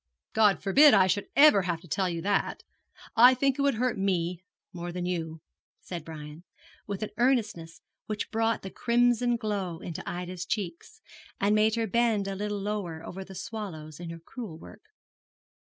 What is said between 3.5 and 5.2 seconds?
it would hurt me more than